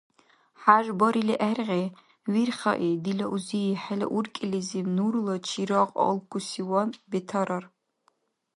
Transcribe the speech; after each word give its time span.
ХӀяж 0.61 0.85
барили 0.99 1.35
гӀергъи, 1.41 1.85
вирхаи, 2.31 2.91
дила 3.03 3.25
узи, 3.35 3.63
хӀела 3.83 4.07
уркӀилизиб 4.17 4.85
нурла 4.95 5.35
чирагъ 5.47 5.95
алкусиван 6.07 6.89
бетарар. 7.09 7.63